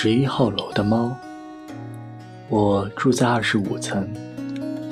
[0.00, 1.12] 十一号楼的猫。
[2.48, 4.08] 我住在二十五层，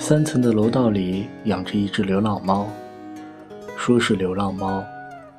[0.00, 2.66] 三层的楼道里养着一只流浪猫。
[3.76, 4.84] 说是流浪猫，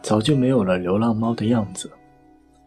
[0.02, 1.92] 早就没有了流浪猫的样子，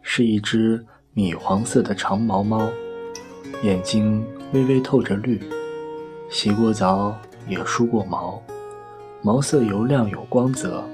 [0.02, 0.84] 是一只
[1.14, 2.68] 米黄色的长毛猫，
[3.62, 4.22] 眼睛
[4.52, 5.40] 微微透着绿，
[6.28, 7.16] 洗过澡
[7.48, 8.42] 也梳过毛，
[9.22, 10.84] 毛色油亮有光泽。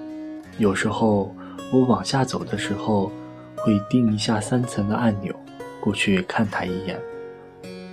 [0.59, 1.34] 有时候
[1.73, 3.11] 我往下走的时候，
[3.57, 5.35] 会盯一下三层的按钮。
[5.86, 7.00] 过去看他一眼，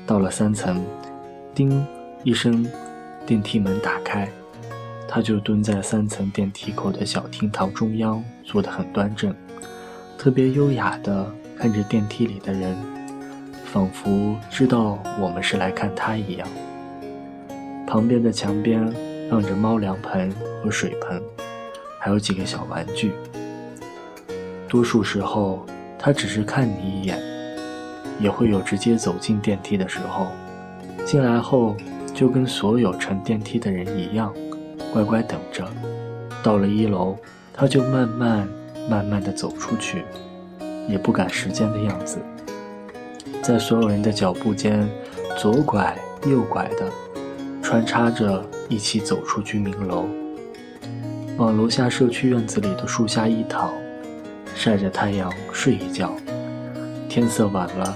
[0.08, 0.84] 到了三层，
[1.54, 1.86] 叮
[2.24, 2.66] 一声，
[3.24, 4.28] 电梯门打开，
[5.08, 9.32] 他就蹲在三层电梯口的小厅堂中央，坐得很端正，
[10.18, 12.76] 特别优雅地看着电梯里的人，
[13.64, 16.48] 仿佛知道我们是来看他一样。
[17.86, 18.92] 旁边的墙边
[19.30, 20.34] 放着猫粮盆
[20.64, 21.22] 和水盆，
[22.00, 23.12] 还有几个小玩具。
[24.68, 25.64] 多数时候，
[26.00, 27.33] 他只是看你一眼。
[28.20, 30.28] 也会有直接走进电梯的时候，
[31.06, 31.76] 进来后
[32.14, 34.34] 就跟所有乘电梯的人一样，
[34.94, 35.68] 乖乖等着。
[36.44, 37.18] 到了一楼，
[37.54, 38.48] 他就慢慢
[38.90, 40.04] 慢慢的走出去，
[40.88, 42.18] 也不赶时间的样子，
[43.42, 44.88] 在所有人的脚步间
[45.38, 46.92] 左拐右拐的，
[47.62, 50.06] 穿插着一起走出居民楼，
[51.38, 53.72] 往楼下社区院子里的树下一躺，
[54.54, 56.14] 晒着太阳睡一觉。
[57.14, 57.96] 天色晚了，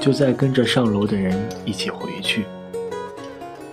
[0.00, 2.46] 就再跟着上楼的人一起回去。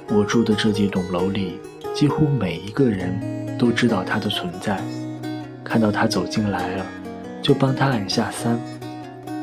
[0.10, 1.60] 我住的这几栋楼里，
[1.94, 4.82] 几乎每一个人都知道他的存在。
[5.64, 6.86] 看到他走进来了，
[7.44, 8.60] 就帮他按下三。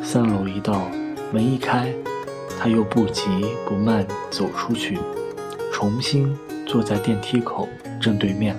[0.03, 0.91] 三楼一到，
[1.30, 1.95] 门一开，
[2.58, 3.23] 他又不急
[3.64, 4.98] 不慢走出去，
[5.73, 6.36] 重新
[6.67, 7.69] 坐在电梯口
[8.00, 8.56] 正对面。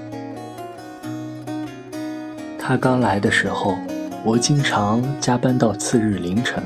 [2.58, 3.78] 他刚来的时候。
[4.26, 6.62] 我经常加班到次日凌晨，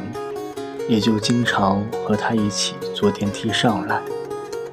[0.89, 4.01] 也就经常和他一起坐电梯上来。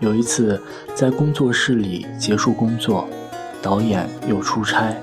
[0.00, 0.60] 有一次
[0.94, 3.06] 在工作室里结束工作，
[3.60, 4.96] 导演又出差，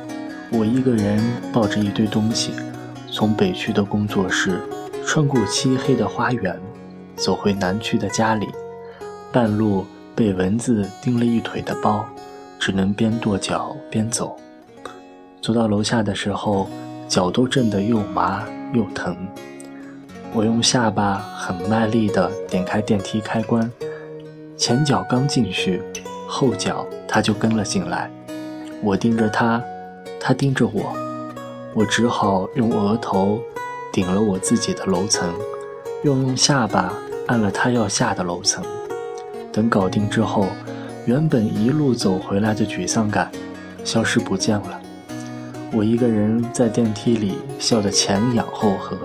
[0.52, 1.24] 我一个人
[1.54, 2.52] 抱着一堆东西，
[3.12, 4.60] 从北区的工作室
[5.06, 6.60] 穿过漆黑的花园，
[7.16, 8.48] 走回南区的家里。
[9.32, 9.86] 半路
[10.16, 12.04] 被蚊子叮了一腿的包，
[12.58, 14.36] 只能边跺脚边走。
[15.44, 16.68] 走到楼下的时候。
[17.08, 19.16] 脚都震得又麻又疼，
[20.34, 23.72] 我用下巴很卖力地点开电梯开关，
[24.58, 25.82] 前脚刚进去，
[26.28, 28.12] 后脚他就跟了进来。
[28.84, 29.64] 我盯着他，
[30.20, 30.94] 他盯着我，
[31.74, 33.42] 我只好用额头
[33.92, 35.34] 顶了我自己的楼层，
[36.04, 36.94] 又用下巴
[37.28, 38.64] 按了他要下的楼层。
[39.52, 40.48] 等搞定之后，
[41.06, 43.32] 原本一路走回来的沮丧感
[43.84, 44.82] 消失不见了。
[45.74, 48.98] 我一个人在电梯里笑得前仰后合，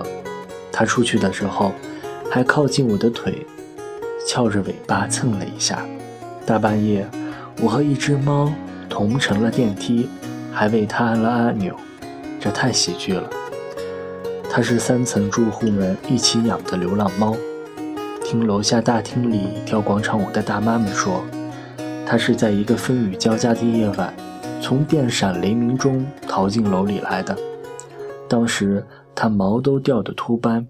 [0.71, 1.73] 他出去的时候
[2.31, 3.45] 还靠近我的腿，
[4.27, 5.85] 翘着尾巴蹭了一下。
[6.45, 7.05] 大半夜，
[7.61, 8.51] 我和一只猫
[8.89, 10.09] 同乘了电梯，
[10.51, 11.75] 还为它按了按钮，
[12.39, 13.29] 这太喜剧了。
[14.49, 17.35] 它是三层住户们一起养的流浪猫。
[18.23, 21.23] 听楼下大厅里跳广场舞的大妈们说，
[22.05, 24.13] 它是在一个风雨交加的夜晚。
[24.63, 27.37] 从电闪雷鸣中逃进楼里来的，
[28.29, 28.81] 当时
[29.13, 30.65] 他毛都掉得秃斑，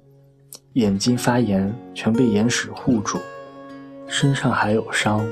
[0.73, 3.19] 眼睛发炎，全被眼屎糊住，
[4.07, 5.23] 身上还有伤，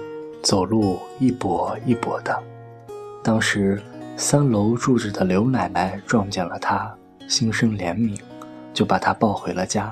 [0.43, 2.39] 走路一跛一跛的。
[3.23, 3.81] 当时
[4.15, 6.95] 三楼住着的刘奶奶撞见了他，
[7.27, 8.15] 心生怜悯，
[8.75, 9.91] 就把他抱回了家，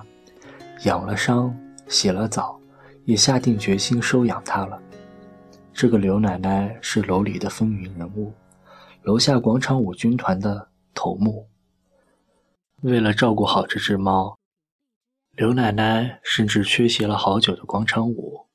[0.83, 1.51] 养了伤，
[1.87, 2.55] 洗了澡，
[3.03, 4.79] 也下定决心收养他了。
[5.73, 8.31] 这个刘奶奶是楼里的风云人物。
[9.09, 11.47] 楼下广场舞军团的头目。
[12.83, 14.37] 为了照顾好这只猫，
[15.35, 18.45] 刘奶奶甚至缺席了好久的广场舞。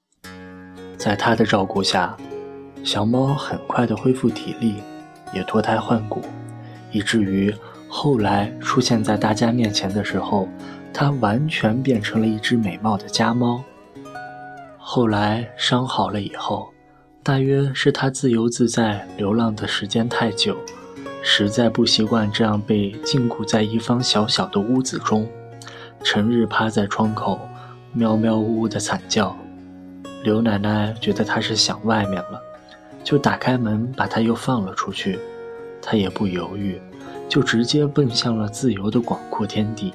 [0.97, 2.17] 在她的照顾下，
[2.85, 4.77] 小猫很快的恢复体力，
[5.33, 6.23] 也脱胎换骨，
[6.93, 7.53] 以至于
[7.89, 10.49] 后来出现在大家面前的时候，
[10.93, 13.61] 它完全变成了一只美貌的家猫。
[14.79, 16.73] 后来伤好了以后。
[17.25, 20.59] 大约是他自由自在流浪的时间太久，
[21.23, 25.27] 实在不习惯这样被禁锢在一方小小的屋子中，
[26.03, 27.41] 成日趴在窗口，
[27.95, 29.35] 喵喵呜呜的惨叫。
[30.23, 32.39] 刘奶奶觉得他是想外面了，
[33.03, 35.19] 就打开门把他又放了出去。
[35.81, 36.79] 他也不犹豫，
[37.27, 39.95] 就直接奔向了自由的广阔天地。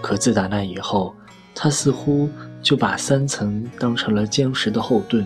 [0.00, 1.14] 可自打那以后，
[1.54, 2.28] 他似乎
[2.60, 5.24] 就把三层当成了坚实的后盾。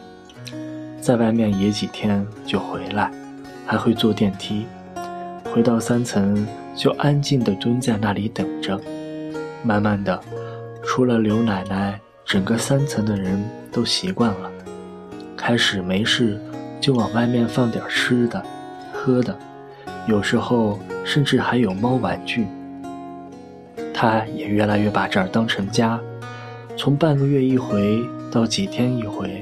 [1.07, 3.09] 在外面野几天就回来，
[3.65, 4.67] 还会坐电梯。
[5.45, 6.45] 回到三层
[6.75, 8.77] 就安静地蹲在那里等着。
[9.63, 10.21] 慢慢的，
[10.83, 14.51] 除了刘奶奶，整个三层的人都习惯了，
[15.37, 16.41] 开始没事
[16.81, 18.43] 就往外面放点吃的、
[18.93, 19.39] 喝的，
[20.09, 22.49] 有时候甚至还有猫玩具。
[23.95, 26.01] 他也越来越把这儿当成家，
[26.77, 29.41] 从半个月一回到几天一回，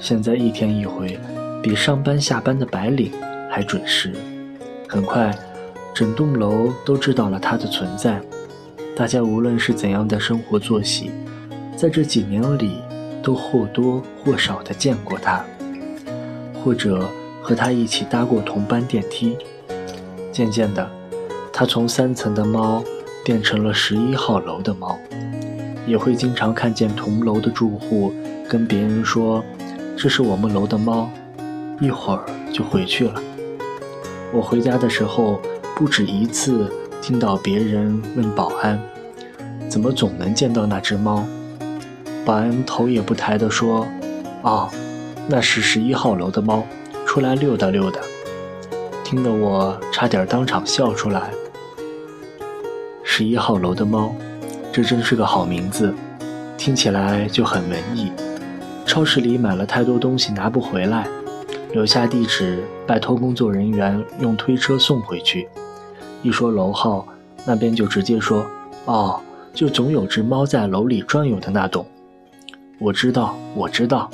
[0.00, 1.18] 现在一天一回，
[1.62, 3.12] 比上班下班的白领
[3.50, 4.12] 还准时。
[4.88, 5.36] 很快，
[5.94, 8.20] 整栋楼都知道了他的存在。
[8.96, 11.10] 大家无论是怎样的生活作息，
[11.76, 12.80] 在这几年里
[13.22, 15.44] 都或多或少的见过他，
[16.62, 17.08] 或者
[17.42, 19.36] 和他一起搭过同班电梯。
[20.30, 20.88] 渐渐的，
[21.52, 22.84] 他从三层的猫
[23.24, 24.98] 变成了十一号楼的猫，
[25.86, 28.12] 也会经常看见同楼的住户
[28.48, 29.44] 跟别人说
[29.96, 31.10] ：“这是我们楼的猫。”
[31.80, 33.20] 一会儿就回去了。
[34.32, 35.40] 我回家的时候
[35.76, 36.70] 不止一次。
[37.02, 38.80] 听到别人问保安
[39.68, 41.22] ：“怎么总能见到那只猫？”
[42.24, 43.86] 保安头也不抬地说
[44.40, 44.70] ：“哦，
[45.28, 46.64] 那是十一号楼的猫，
[47.04, 48.00] 出来溜达溜达。”
[49.04, 51.30] 听得我差点当场笑出来。
[53.02, 54.16] 十一号楼的猫，
[54.72, 55.94] 这真是个好名字，
[56.56, 58.10] 听起来就很文艺。
[58.86, 61.06] 超市里买了太多东西拿不回来，
[61.72, 65.48] 留下地址，拜托工作人员用推车送回去。
[66.22, 67.06] 一说楼号，
[67.44, 68.46] 那边就直接说
[68.86, 69.20] ：“哦，
[69.52, 71.84] 就总有只猫在楼里转悠的那栋。”
[72.78, 74.08] 我知道，我知道。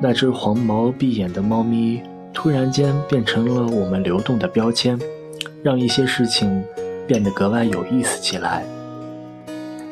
[0.00, 2.02] 那只黄毛碧眼的猫咪
[2.32, 4.98] 突然间变成了我们流动的标签，
[5.62, 6.62] 让一些事情
[7.06, 8.64] 变得格外有意思起来。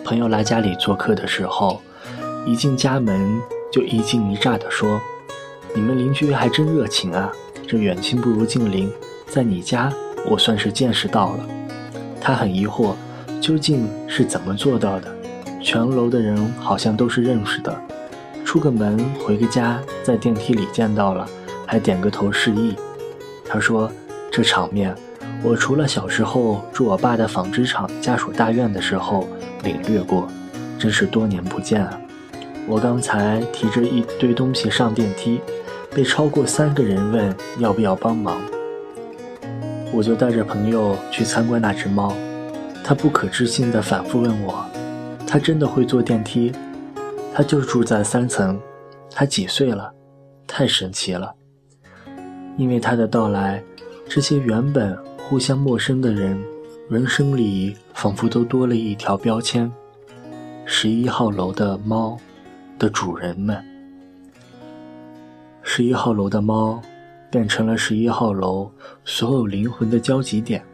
[0.04, 1.82] 朋友来家里做客的时候，
[2.46, 5.00] 一进家门就一惊一乍地说
[5.74, 7.32] ：“你们邻居还真热情啊！
[7.66, 8.88] 这远亲不如近邻，
[9.28, 9.92] 在你家。”
[10.28, 11.46] 我算是见识到了，
[12.20, 12.94] 他很疑惑，
[13.40, 15.08] 究竟是怎么做到的？
[15.62, 17.80] 全楼的人好像都是认识的，
[18.44, 21.28] 出个门回个家，在电梯里见到了，
[21.64, 22.74] 还点个头示意。
[23.48, 23.88] 他说
[24.32, 24.92] ：“这场面，
[25.44, 29.28] 我除了小时候住我爸的纺织厂家属大院的时候
[29.62, 30.26] 领略过，
[30.76, 32.00] 真是多年不见啊！
[32.68, 35.40] 我刚才提着一堆东西上电梯，
[35.94, 38.40] 被超过三个人问要不要帮忙。”
[39.92, 42.12] 我就带着朋友去参观那只猫，
[42.84, 44.66] 他不可置信地反复问我
[45.26, 46.52] ：“他真的会坐电梯？
[47.32, 48.60] 他就住在三层？
[49.10, 49.92] 他几岁了？
[50.46, 51.32] 太神奇了！”
[52.58, 53.62] 因为他的到来，
[54.08, 54.98] 这些原本
[55.28, 56.42] 互相陌生的人，
[56.88, 59.70] 人生里仿佛都多了一条标签：
[60.64, 62.18] 十一号楼的猫
[62.78, 63.64] 的主人们。
[65.62, 66.82] 十一号楼的猫。
[67.28, 68.70] 变成了十一号楼
[69.04, 70.64] 所有灵魂的交集点，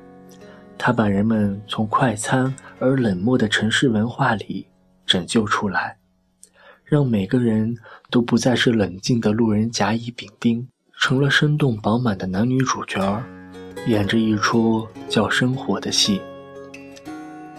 [0.78, 4.66] 它把人们从快餐而冷漠的城市文化里
[5.04, 5.96] 拯救出来，
[6.84, 7.74] 让每个人
[8.10, 10.68] 都不再是冷静的路人甲乙丙丁，
[11.00, 13.20] 成了生动饱满的男女主角，
[13.88, 16.20] 演着一出叫生活的戏。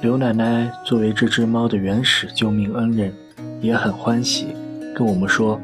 [0.01, 3.13] 刘奶奶作为这只猫的原始救命恩人，
[3.61, 4.47] 也很欢喜，
[4.95, 5.59] 跟我们说。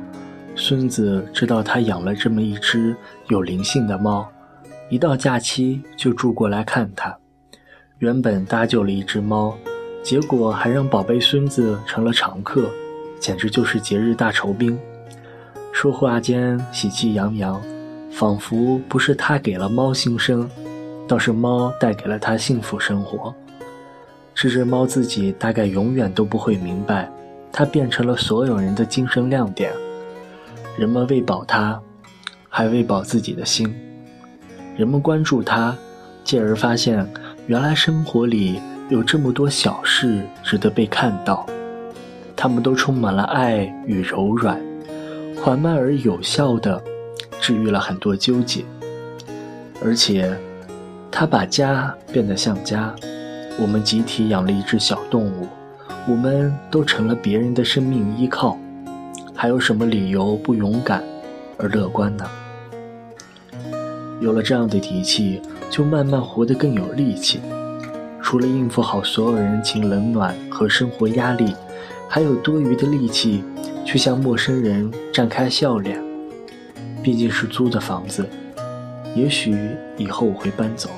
[0.55, 2.93] 孙子知道他养了这么一只
[3.29, 4.29] 有灵性的猫，
[4.89, 7.17] 一到假期就住过来看他。
[7.99, 9.57] 原本搭救了一只猫，
[10.03, 12.69] 结果还让宝贝孙子成了常客，
[13.19, 14.77] 简直就是节日大酬宾。
[15.71, 17.61] 说话间喜气洋洋，
[18.11, 20.49] 仿佛不是他给了猫新生，
[21.07, 23.33] 倒是猫带给了他幸福生活。
[24.35, 27.09] 这只猫自己大概永远都不会明白，
[27.51, 29.71] 它变成了所有人的精神亮点。
[30.77, 31.79] 人们喂饱它，
[32.47, 33.75] 还喂饱自己的心。
[34.77, 35.75] 人们关注它，
[36.23, 37.05] 继而发现，
[37.47, 41.45] 原来生活里有这么多小事值得被看到。
[42.35, 44.57] 它们都充满了爱与柔软，
[45.35, 46.81] 缓慢而有效地
[47.41, 48.63] 治愈了很多纠结。
[49.83, 50.33] 而且，
[51.11, 52.95] 它把家变得像家。
[53.61, 55.45] 我们集体养了一只小动物，
[56.09, 58.57] 我们都成了别人的生命依靠。
[59.35, 61.03] 还有什么理由不勇敢
[61.59, 62.25] 而乐观呢？
[64.19, 65.39] 有了这样的底气，
[65.69, 67.39] 就慢慢活得更有力气。
[68.23, 71.53] 除了应付好所有人情冷暖和生活压力，
[72.07, 73.43] 还有多余的力气
[73.85, 76.03] 去向陌生人绽开笑脸。
[77.03, 78.27] 毕竟是租的房子，
[79.15, 79.55] 也许
[79.95, 80.89] 以后我会搬走，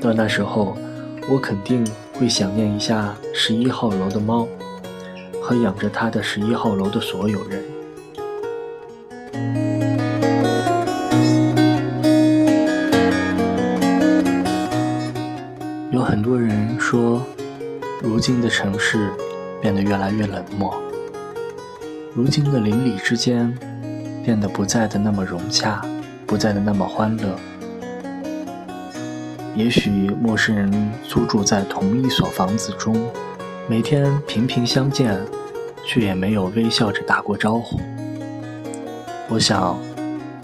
[0.00, 0.74] 到那时候，
[1.28, 1.86] 我肯定
[2.18, 4.46] 会想念一下十一号楼的猫。
[5.48, 7.62] 和养着它的十一号楼的所有人，
[15.92, 17.22] 有很多人说，
[18.02, 19.08] 如今的城市
[19.62, 20.74] 变得越来越冷漠。
[22.12, 23.56] 如今的邻里之间，
[24.24, 25.80] 变得不再的那么融洽，
[26.26, 27.38] 不再的那么欢乐。
[29.56, 32.94] 也许陌生人租住在同一所房子中，
[33.66, 35.18] 每天频频相见，
[35.82, 37.80] 却也没有微笑着打过招呼。
[39.30, 39.78] 我想，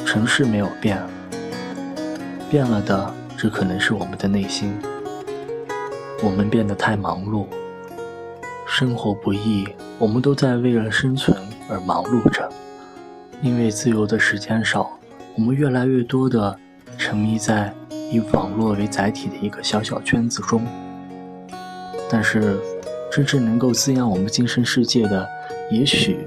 [0.06, 0.98] 城市没有变，
[2.50, 4.72] 变了的只可能是我们的内心。
[6.22, 7.44] 我们变得太忙碌，
[8.66, 11.36] 生活不易，我们都在为了生存
[11.68, 12.48] 而忙碌着。
[13.42, 14.90] 因为自由的时间少，
[15.36, 16.58] 我们越来越多的
[16.96, 17.74] 沉迷在
[18.12, 20.64] 以网络为载体的一个小小圈子中。
[22.08, 22.58] 但是，
[23.10, 25.26] 真正能够滋养我们精神世界的，
[25.70, 26.24] 也许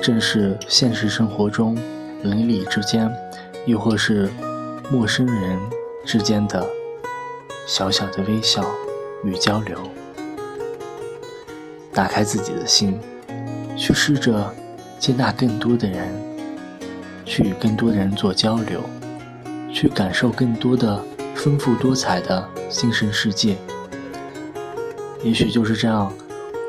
[0.00, 1.76] 正是现实生活中
[2.22, 3.10] 邻里之间，
[3.66, 4.30] 亦或是
[4.90, 5.58] 陌生人
[6.04, 6.66] 之间的
[7.66, 8.64] 小小的微笑。
[9.24, 9.76] 与交流，
[11.92, 13.00] 打开自己的心，
[13.76, 14.54] 去试着
[15.00, 16.14] 接纳更多的人，
[17.24, 18.80] 去与更多的人做交流，
[19.72, 21.02] 去感受更多的
[21.36, 23.56] 丰富多彩的精神世界。
[25.22, 26.12] 也许就是这样，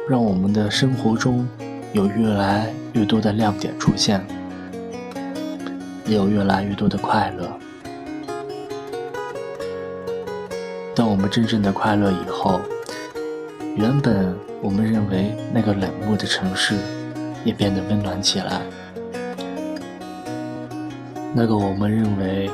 [0.07, 1.47] 让我们的生活中
[1.93, 4.23] 有越来越多的亮点出现，
[6.05, 7.49] 也有越来越多的快乐。
[10.93, 12.59] 当我们真正的快乐以后，
[13.75, 16.75] 原本我们认为那个冷漠的城市，
[17.43, 18.61] 也变得温暖起来；
[21.33, 22.49] 那个我们认为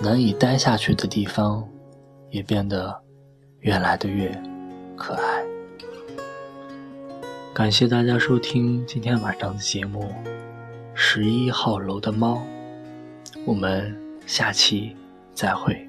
[0.00, 1.66] 难以待下去的地方，
[2.30, 2.96] 也变得
[3.60, 4.30] 越来的越
[4.96, 5.44] 可爱。
[7.52, 10.02] 感谢大家收听今天晚上的节目，
[10.94, 12.34] 《十一号楼的猫》，
[13.44, 14.94] 我们下期
[15.32, 15.87] 再会。